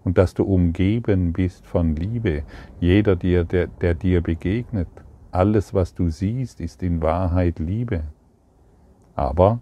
und 0.04 0.18
dass 0.18 0.34
du 0.34 0.44
umgeben 0.44 1.34
bist 1.34 1.66
von 1.66 1.96
Liebe. 1.96 2.44
Jeder, 2.80 3.16
der, 3.16 3.44
der, 3.44 3.68
der 3.68 3.94
dir 3.94 4.22
begegnet, 4.22 4.89
alles, 5.32 5.74
was 5.74 5.94
du 5.94 6.10
siehst, 6.10 6.62
ist 6.62 6.84
in 6.84 7.02
Wahrheit 7.02 7.60
Liebe. 7.60 8.04
Aber, 9.16 9.62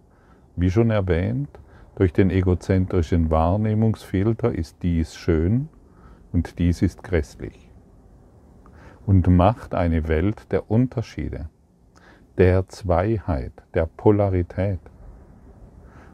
wie 0.55 0.69
schon 0.69 0.89
erwähnt, 0.89 1.49
durch 1.95 2.13
den 2.13 2.29
egozentrischen 2.29 3.29
Wahrnehmungsfilter 3.29 4.53
ist 4.53 4.81
dies 4.81 5.15
schön 5.15 5.69
und 6.31 6.57
dies 6.59 6.81
ist 6.81 7.03
grässlich 7.03 7.71
und 9.05 9.27
macht 9.27 9.73
eine 9.73 10.07
Welt 10.07 10.51
der 10.51 10.69
Unterschiede, 10.69 11.49
der 12.37 12.67
Zweiheit, 12.67 13.53
der 13.73 13.85
Polarität. 13.85 14.79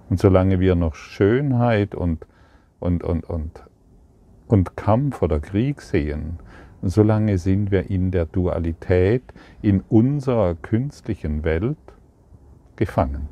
Und 0.10 0.20
solange 0.20 0.60
wir 0.60 0.76
noch 0.76 0.96
Schönheit 0.96 1.96
und, 1.96 2.26
und, 2.80 3.04
und, 3.04 3.26
und, 3.30 3.64
und 4.48 4.78
Kampf 4.78 5.22
oder 5.22 5.40
Krieg 5.40 5.82
sehen, 5.82 6.40
solange 6.82 7.38
sind 7.38 7.72
wir 7.72 7.90
in 7.90 8.12
der 8.12 8.26
Dualität, 8.26 9.24
in 9.62 9.82
unserer 9.90 10.56
künstlichen 10.56 11.44
Welt 11.44 11.78
gefangen. 12.76 13.28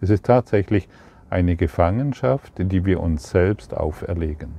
Es 0.00 0.10
ist 0.10 0.24
tatsächlich 0.26 0.88
eine 1.30 1.56
Gefangenschaft, 1.56 2.54
die 2.58 2.84
wir 2.84 3.00
uns 3.00 3.30
selbst 3.30 3.74
auferlegen. 3.74 4.54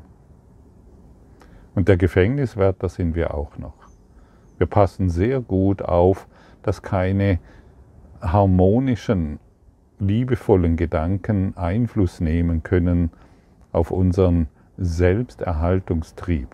Und 1.73 1.89
der 1.89 1.97
Gefängniswärter 1.97 2.89
sind 2.89 3.15
wir 3.15 3.33
auch 3.33 3.57
noch. 3.57 3.75
Wir 4.57 4.67
passen 4.67 5.09
sehr 5.09 5.41
gut 5.41 5.81
auf, 5.81 6.27
dass 6.63 6.81
keine 6.81 7.39
harmonischen, 8.21 9.39
liebevollen 9.99 10.77
Gedanken 10.77 11.55
Einfluss 11.57 12.21
nehmen 12.21 12.63
können 12.63 13.11
auf 13.71 13.91
unseren 13.91 14.47
Selbsterhaltungstrieb. 14.77 16.49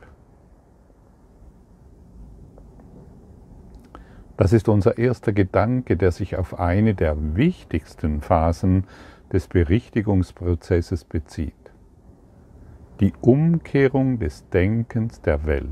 Das 4.37 4.53
ist 4.53 4.69
unser 4.69 4.97
erster 4.97 5.33
Gedanke, 5.33 5.97
der 5.97 6.11
sich 6.11 6.37
auf 6.37 6.59
eine 6.59 6.93
der 6.93 7.15
wichtigsten 7.35 8.21
Phasen 8.21 8.85
des 9.31 9.47
Berichtigungsprozesses 9.47 11.03
bezieht. 11.03 11.53
Die 12.99 13.13
Umkehrung 13.21 14.19
des 14.19 14.47
Denkens 14.49 15.21
der 15.21 15.45
Welt. 15.47 15.65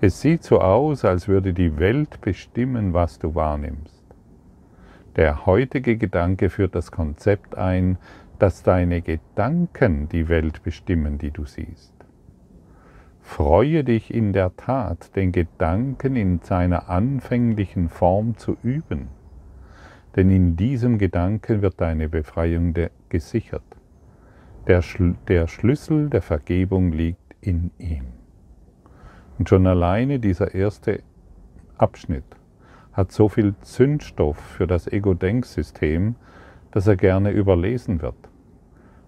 Es 0.00 0.20
sieht 0.22 0.42
so 0.42 0.60
aus, 0.60 1.04
als 1.04 1.28
würde 1.28 1.52
die 1.52 1.78
Welt 1.78 2.20
bestimmen, 2.22 2.94
was 2.94 3.18
du 3.18 3.34
wahrnimmst. 3.34 4.04
Der 5.16 5.46
heutige 5.46 5.96
Gedanke 5.96 6.50
führt 6.50 6.74
das 6.74 6.92
Konzept 6.92 7.56
ein, 7.56 7.96
dass 8.38 8.62
deine 8.62 9.02
Gedanken 9.02 10.08
die 10.08 10.28
Welt 10.28 10.62
bestimmen, 10.62 11.18
die 11.18 11.30
du 11.30 11.44
siehst. 11.44 11.94
Freue 13.20 13.82
dich 13.82 14.12
in 14.12 14.32
der 14.32 14.56
Tat, 14.56 15.16
den 15.16 15.32
Gedanken 15.32 16.16
in 16.16 16.40
seiner 16.40 16.88
anfänglichen 16.88 17.88
Form 17.88 18.36
zu 18.36 18.56
üben 18.62 19.08
denn 20.16 20.30
in 20.30 20.56
diesem 20.56 20.96
Gedanken 20.96 21.60
wird 21.60 21.80
deine 21.80 22.08
Befreiung 22.08 22.74
gesichert. 23.10 23.62
Der, 24.66 24.82
Schl 24.82 25.14
der 25.28 25.46
Schlüssel 25.46 26.08
der 26.08 26.22
Vergebung 26.22 26.90
liegt 26.90 27.36
in 27.42 27.70
ihm. 27.78 28.06
Und 29.38 29.48
schon 29.48 29.66
alleine 29.66 30.18
dieser 30.18 30.54
erste 30.54 31.02
Abschnitt 31.76 32.24
hat 32.94 33.12
so 33.12 33.28
viel 33.28 33.54
Zündstoff 33.60 34.38
für 34.38 34.66
das 34.66 34.86
Ego-Denksystem, 34.86 36.16
dass 36.76 36.86
er 36.86 36.96
gerne 36.96 37.30
überlesen 37.30 38.02
wird. 38.02 38.28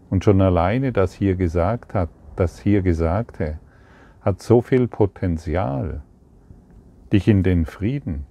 Und 0.09 0.25
schon 0.25 0.41
alleine 0.41 0.91
das 0.91 1.13
hier 1.13 1.37
gesagt 1.37 1.93
hat, 1.93 2.09
das 2.35 2.59
hier 2.59 2.81
Gesagte, 2.81 3.59
hat 4.23 4.41
so 4.41 4.63
viel 4.63 4.89
Potenzial, 4.89 6.01
dich 7.13 7.29
in 7.29 7.43
den 7.43 7.67
Frieden 7.67 8.25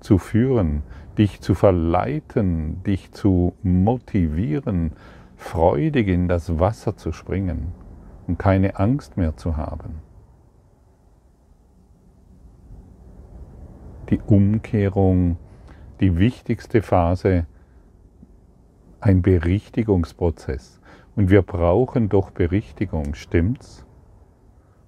zu 0.00 0.16
führen, 0.16 0.82
dich 1.18 1.42
zu 1.42 1.52
verleiten, 1.52 2.82
dich 2.84 3.12
zu 3.12 3.52
motivieren, 3.62 4.92
freudig 5.36 6.08
in 6.08 6.26
das 6.26 6.58
Wasser 6.58 6.96
zu 6.96 7.12
springen 7.12 7.74
und 8.26 8.38
keine 8.38 8.78
Angst 8.78 9.18
mehr 9.18 9.36
zu 9.36 9.58
haben. 9.58 9.96
Die 14.08 14.22
Umkehrung, 14.26 15.36
die 16.00 16.16
wichtigste 16.16 16.80
Phase, 16.80 17.44
ein 19.02 19.20
Berichtigungsprozess. 19.20 20.80
Und 21.16 21.28
wir 21.28 21.42
brauchen 21.42 22.08
doch 22.08 22.30
Berichtigung, 22.30 23.14
stimmt's? 23.14 23.84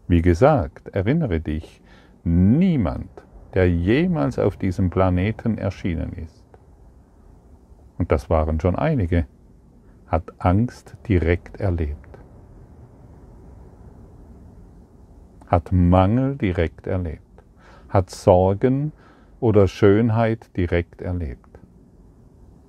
Wie 0.07 0.23
gesagt, 0.23 0.89
erinnere 0.89 1.41
dich, 1.41 1.83
niemand 2.23 3.11
der 3.55 3.71
jemals 3.71 4.39
auf 4.39 4.57
diesem 4.57 4.91
Planeten 4.91 5.59
erschienen 5.59 6.13
ist, 6.13 6.45
und 7.99 8.11
das 8.11 8.31
waren 8.31 8.59
schon 8.61 8.77
einige, 8.77 9.27
hat 10.07 10.33
Angst 10.39 10.97
direkt 11.09 11.61
erlebt, 11.61 12.19
hat 15.47 15.71
Mangel 15.73 16.37
direkt 16.37 16.87
erlebt, 16.87 17.21
hat 17.89 18.11
Sorgen 18.11 18.93
oder 19.41 19.69
Schönheit 19.69 20.57
direkt 20.57 21.03
erlebt, 21.03 21.61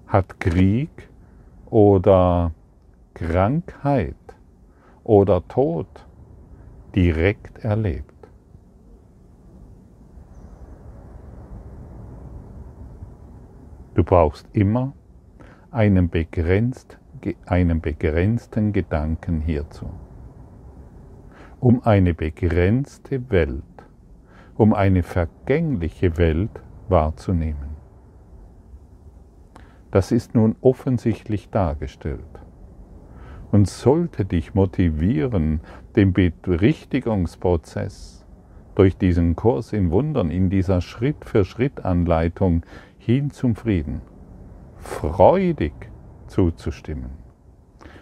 hat 0.08 0.40
Krieg 0.40 1.10
oder 1.76 2.54
Krankheit 3.14 4.16
oder 5.04 5.46
Tod 5.46 5.88
direkt 6.96 7.66
erlebt. 7.66 8.30
Du 13.94 14.06
brauchst 14.06 14.48
immer 14.54 14.94
einen, 15.70 16.08
begrenzt, 16.08 16.98
einen 17.46 17.82
begrenzten 17.82 18.72
Gedanken 18.72 19.42
hierzu. 19.42 19.90
Um 21.60 21.84
eine 21.84 22.14
begrenzte 22.14 23.30
Welt, 23.32 23.64
um 24.56 24.74
eine 24.74 25.04
vergängliche 25.04 26.16
Welt 26.16 26.62
wahrzunehmen. 26.88 27.75
Das 29.96 30.12
ist 30.12 30.36
nun 30.36 30.58
offensichtlich 30.60 31.50
dargestellt 31.52 32.20
und 33.54 33.70
sollte 33.70 34.26
dich 34.26 34.54
motivieren, 34.54 35.62
den 35.96 36.12
Berichtigungsprozess 36.12 38.26
durch 38.76 38.98
diesen 38.98 39.38
Kurs 39.38 39.72
in 39.72 39.92
Wundern, 39.92 40.32
in 40.32 40.50
dieser 40.50 40.82
Schritt-für-Schritt-Anleitung 40.82 42.66
hin 42.98 43.32
zum 43.32 43.56
Frieden, 43.56 44.02
freudig 44.76 45.72
zuzustimmen. 46.28 47.12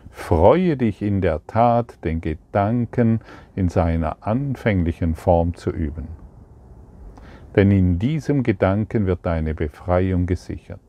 Freue 0.10 0.77
dich 0.77 1.03
in 1.03 1.21
der 1.21 1.45
Tat, 1.45 2.03
den 2.03 2.21
Gedanken 2.21 3.19
in 3.53 3.69
seiner 3.69 4.25
anfänglichen 4.25 5.13
Form 5.13 5.53
zu 5.53 5.69
üben. 5.69 6.08
Denn 7.56 7.69
in 7.69 7.99
diesem 7.99 8.41
Gedanken 8.41 9.06
wird 9.06 9.27
deine 9.27 9.53
Befreiung 9.53 10.25
gesichert. 10.25 10.79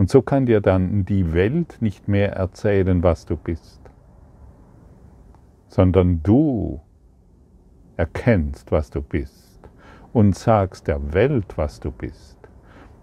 Und 0.00 0.08
so 0.08 0.22
kann 0.22 0.46
dir 0.46 0.62
dann 0.62 1.04
die 1.04 1.34
Welt 1.34 1.76
nicht 1.80 2.08
mehr 2.08 2.32
erzählen, 2.32 3.02
was 3.02 3.26
du 3.26 3.36
bist, 3.36 3.82
sondern 5.68 6.22
du 6.22 6.80
erkennst, 7.98 8.72
was 8.72 8.88
du 8.88 9.02
bist 9.02 9.60
und 10.14 10.34
sagst 10.34 10.88
der 10.88 11.12
Welt, 11.12 11.58
was 11.58 11.80
du 11.80 11.90
bist. 11.90 12.38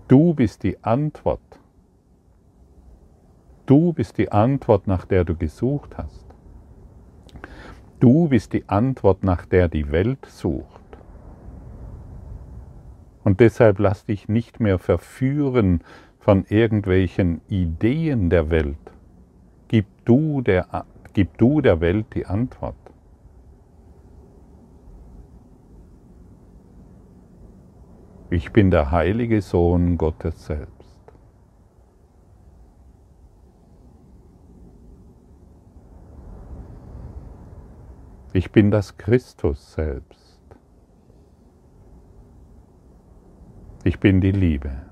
Du 0.07 0.33
bist 0.33 0.63
die 0.63 0.83
Antwort. 0.83 1.59
Du 3.67 3.93
bist 3.93 4.17
die 4.17 4.31
Antwort, 4.31 4.87
nach 4.87 5.05
der 5.05 5.23
du 5.23 5.35
gesucht 5.35 5.99
hast. 5.99 6.25
Du 7.99 8.27
bist 8.29 8.53
die 8.53 8.67
Antwort, 8.67 9.23
nach 9.23 9.45
der 9.45 9.67
die 9.67 9.91
Welt 9.91 10.25
sucht. 10.25 10.81
Und 13.23 13.39
deshalb 13.39 13.77
lass 13.77 14.05
dich 14.05 14.27
nicht 14.29 14.59
mehr 14.59 14.79
verführen 14.79 15.83
von 16.27 16.43
irgendwelchen 16.49 17.39
Ideen 17.47 18.29
der 18.29 18.49
Welt. 18.49 18.91
Gib 19.69 19.85
du 20.03 20.41
der, 20.41 20.85
gib 21.13 21.37
du 21.37 21.61
der 21.61 21.79
Welt 21.79 22.07
die 22.15 22.25
Antwort. 22.25 22.75
Ich 28.29 28.51
bin 28.51 28.71
der 28.71 28.91
heilige 28.91 29.41
Sohn 29.41 29.97
Gottes 29.97 30.47
selbst. 30.47 31.13
Ich 38.33 38.51
bin 38.51 38.69
das 38.69 38.97
Christus 38.97 39.71
selbst. 39.71 40.43
Ich 43.85 44.01
bin 44.01 44.19
die 44.19 44.33
Liebe. 44.33 44.86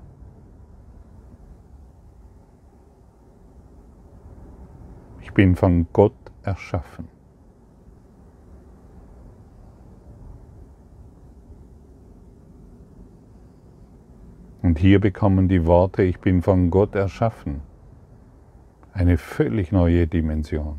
Bin 5.36 5.54
von 5.54 5.86
Gott 5.92 6.14
erschaffen. 6.44 7.08
Und 14.62 14.78
hier 14.78 14.98
bekommen 14.98 15.46
die 15.46 15.66
Worte, 15.66 16.04
ich 16.04 16.20
bin 16.20 16.40
von 16.40 16.70
Gott 16.70 16.94
erschaffen, 16.94 17.60
eine 18.94 19.18
völlig 19.18 19.72
neue 19.72 20.06
Dimension, 20.06 20.78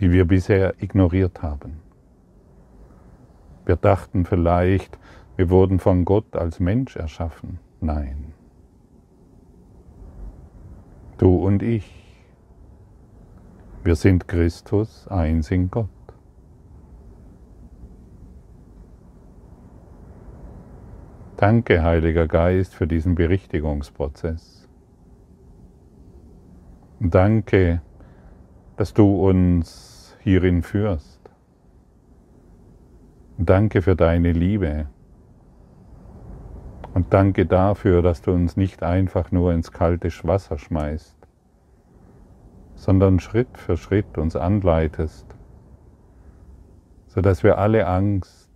die 0.00 0.10
wir 0.10 0.24
bisher 0.24 0.74
ignoriert 0.82 1.40
haben. 1.40 1.78
Wir 3.64 3.76
dachten 3.76 4.24
vielleicht, 4.24 4.98
wir 5.36 5.50
wurden 5.50 5.78
von 5.78 6.04
Gott 6.04 6.34
als 6.34 6.58
Mensch 6.58 6.96
erschaffen. 6.96 7.60
Nein. 7.80 8.34
Du 11.18 11.36
und 11.36 11.62
ich, 11.62 12.07
wir 13.88 13.96
sind 13.96 14.28
Christus, 14.28 15.08
eins 15.08 15.50
in 15.50 15.70
Gott. 15.70 15.88
Danke, 21.38 21.82
Heiliger 21.82 22.28
Geist, 22.28 22.74
für 22.74 22.86
diesen 22.86 23.14
Berichtigungsprozess. 23.14 24.68
Danke, 27.00 27.80
dass 28.76 28.92
du 28.92 29.26
uns 29.26 30.14
hierin 30.20 30.62
führst. 30.62 31.22
Danke 33.38 33.80
für 33.80 33.96
deine 33.96 34.32
Liebe. 34.32 34.88
Und 36.92 37.14
danke 37.14 37.46
dafür, 37.46 38.02
dass 38.02 38.20
du 38.20 38.32
uns 38.32 38.54
nicht 38.54 38.82
einfach 38.82 39.32
nur 39.32 39.54
ins 39.54 39.72
kalte 39.72 40.10
Wasser 40.24 40.58
schmeißt, 40.58 41.17
sondern 42.78 43.18
Schritt 43.18 43.58
für 43.58 43.76
Schritt 43.76 44.18
uns 44.18 44.36
anleitest, 44.36 45.26
sodass 47.08 47.42
wir 47.42 47.58
alle 47.58 47.86
Angst, 47.88 48.48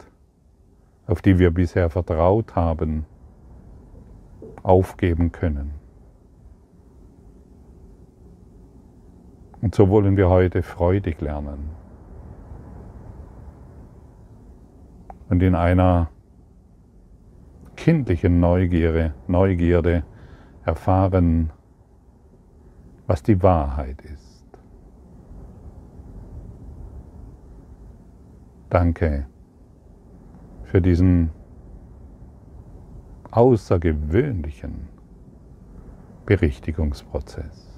auf 1.08 1.20
die 1.20 1.40
wir 1.40 1.50
bisher 1.50 1.90
vertraut 1.90 2.54
haben, 2.54 3.04
aufgeben 4.62 5.32
können. 5.32 5.72
Und 9.60 9.74
so 9.74 9.88
wollen 9.88 10.16
wir 10.16 10.28
heute 10.28 10.62
freudig 10.62 11.20
lernen. 11.20 11.70
Und 15.28 15.42
in 15.42 15.56
einer 15.56 16.10
kindlichen 17.74 18.38
Neugierde, 18.38 19.14
Neugierde 19.26 20.04
erfahren, 20.64 21.50
was 23.12 23.22
die 23.22 23.42
Wahrheit 23.42 24.00
ist. 24.00 24.46
Danke 28.70 29.26
für 30.62 30.80
diesen 30.80 31.28
außergewöhnlichen 33.30 34.88
Berichtigungsprozess. 36.24 37.71